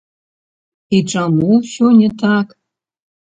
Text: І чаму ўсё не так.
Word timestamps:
І 0.99 1.01
чаму 1.11 1.49
ўсё 1.59 1.91
не 1.99 2.09
так. 2.23 2.47